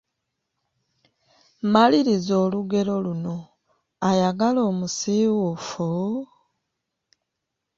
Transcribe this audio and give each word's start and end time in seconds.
Maliriza 1.71 2.33
olugero 2.45 2.93
luno: 3.05 3.35
Ayagala 4.09 4.59
omusiiwuufu,….. 4.69 5.89